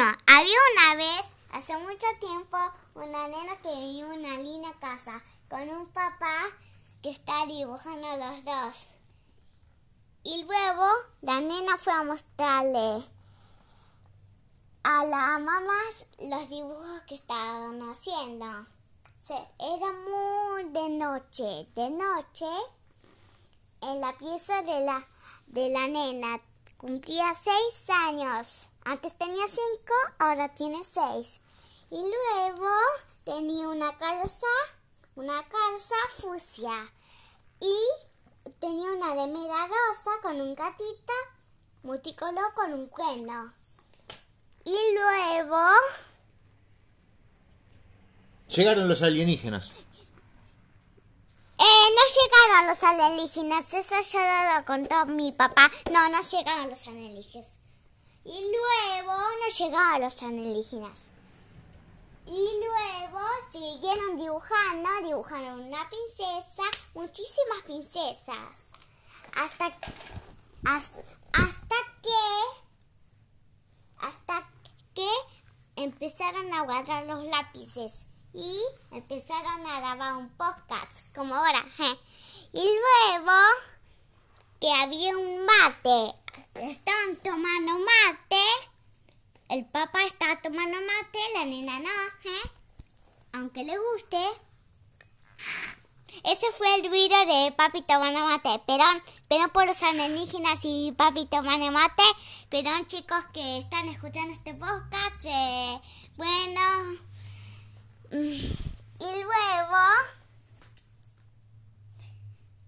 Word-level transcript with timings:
Había 0.00 0.56
una 0.74 0.94
vez, 0.94 1.36
hace 1.50 1.76
mucho 1.78 2.06
tiempo, 2.20 2.56
una 2.94 3.26
nena 3.26 3.56
que 3.60 3.74
vivía 3.74 4.04
en 4.04 4.20
una 4.20 4.38
linda 4.38 4.72
casa 4.74 5.20
con 5.50 5.68
un 5.68 5.88
papá 5.88 6.44
que 7.02 7.10
está 7.10 7.44
dibujando 7.46 8.06
los 8.16 8.44
dos. 8.44 8.86
Y 10.22 10.44
luego 10.44 10.84
la 11.22 11.40
nena 11.40 11.78
fue 11.78 11.92
a 11.92 12.04
mostrarle 12.04 13.02
a 14.84 15.04
la 15.04 15.38
mamá 15.40 15.80
los 16.20 16.48
dibujos 16.48 17.00
que 17.08 17.16
estaban 17.16 17.82
haciendo. 17.90 18.46
era 19.26 19.92
muy 20.06 20.64
de 20.70 20.90
noche, 20.90 21.66
de 21.74 21.90
noche, 21.90 22.46
en 23.80 24.00
la 24.00 24.16
pieza 24.16 24.62
de 24.62 24.80
la, 24.84 25.04
de 25.48 25.70
la 25.70 25.88
nena. 25.88 26.38
Cumplía 26.78 27.34
seis 27.34 27.90
años. 27.90 28.68
Antes 28.84 29.12
tenía 29.18 29.44
cinco, 29.48 29.94
ahora 30.20 30.54
tiene 30.54 30.84
seis. 30.84 31.40
Y 31.90 31.96
luego 31.96 32.70
tenía 33.24 33.68
una 33.68 33.96
calza, 33.96 34.46
una 35.16 35.42
calza 35.42 35.96
fucsia. 36.18 36.92
Y 37.60 38.52
tenía 38.60 38.92
una 38.92 39.12
remera 39.12 39.66
rosa 39.66 40.10
con 40.22 40.40
un 40.40 40.54
gatito 40.54 41.12
multicolor 41.82 42.54
con 42.54 42.72
un 42.72 42.86
cuerno. 42.86 43.52
Y 44.64 44.94
luego... 44.94 45.58
Llegaron 48.54 48.88
los 48.88 49.02
alienígenas. 49.02 49.72
Los 52.66 52.82
alienígenas, 52.82 53.72
eso 53.72 53.94
ya 54.12 54.58
lo 54.58 54.64
contó 54.66 55.06
mi 55.06 55.32
papá. 55.32 55.70
No, 55.90 56.08
no 56.10 56.20
llegaron 56.20 56.68
los 56.68 56.86
alienígenas. 56.86 57.58
Y 58.24 58.30
luego 58.30 59.12
no 59.12 59.48
llegaron 59.58 60.02
los 60.02 60.22
alienígenas. 60.22 61.08
Y 62.26 62.46
luego 62.60 63.20
siguieron 63.50 64.18
dibujando, 64.18 64.88
dibujaron 65.02 65.60
una 65.60 65.88
princesa, 65.88 66.62
muchísimas 66.94 67.62
princesas. 67.64 68.68
Hasta, 69.34 69.66
hasta, 70.66 71.00
hasta 71.32 71.76
que, 72.02 74.06
hasta 74.06 74.46
que 74.94 75.08
empezaron 75.76 76.52
a 76.52 76.62
guardar 76.62 77.06
los 77.06 77.24
lápices 77.24 78.06
y 78.34 78.60
empezaron 78.90 79.66
a 79.66 79.80
grabar 79.80 80.16
un 80.16 80.28
podcast, 80.30 81.14
como 81.14 81.34
ahora. 81.34 81.64
Y 82.52 82.62
luego 82.62 83.38
que 84.60 84.70
había 84.72 85.16
un 85.16 85.44
mate, 85.44 86.14
estaban 86.54 87.16
tomando 87.22 87.78
mate, 87.78 88.42
el 89.50 89.64
papá 89.66 90.02
estaba 90.04 90.40
tomando 90.40 90.76
mate, 90.76 91.18
la 91.34 91.44
nena 91.44 91.78
no, 91.78 91.88
¿eh? 91.88 92.50
aunque 93.32 93.64
le 93.64 93.76
guste. 93.78 94.18
Ese 96.24 96.46
fue 96.52 96.74
el 96.76 96.88
ruido 96.88 97.16
de 97.26 97.52
papi 97.52 97.82
tomando 97.82 98.20
mate. 98.20 98.60
Perdón, 98.66 99.02
perdón 99.28 99.50
por 99.50 99.66
los 99.66 99.82
alienígenas 99.82 100.60
y 100.64 100.92
papi 100.96 101.26
tomando 101.26 101.70
mate. 101.70 102.02
Perdón 102.48 102.86
chicos 102.86 103.24
que 103.32 103.58
están 103.58 103.88
escuchando 103.88 104.32
este 104.32 104.54
podcast. 104.54 105.24
Eh, 105.24 105.80
bueno, 106.16 106.96
y 108.10 109.22
luego 109.22 109.76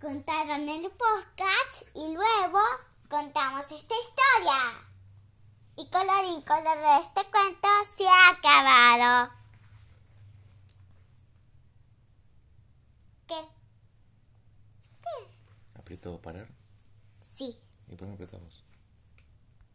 contaron 0.00 0.68
el 0.68 0.90
podcast 0.90 1.88
y 1.94 2.12
luego 2.12 2.60
contamos 3.08 3.64
esta 3.70 3.94
historia. 3.94 4.86
Y 5.76 5.88
colorín 5.90 6.42
color 6.42 6.78
de 6.78 6.96
este 6.98 7.30
cuento 7.30 7.68
se 7.96 8.04
ha 8.06 8.30
acabado. 8.30 9.32
¿Qué? 13.26 13.48
¿Qué? 15.02 15.78
¿Aprieto 15.78 16.20
parar? 16.20 16.48
Sí. 17.24 17.58
¿Y 17.88 17.96
por 17.96 18.08
qué 18.08 18.14
apretamos? 18.14 18.65